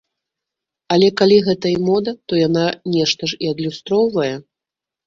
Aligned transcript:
Але 0.95 1.09
калі 1.21 1.37
гэта 1.49 1.67
і 1.73 1.75
мода, 1.89 2.11
то 2.27 2.41
яна 2.47 2.65
нешта 2.97 3.23
ж 3.35 3.43
і 3.47 3.55
адлюстроўвае. 3.55 4.33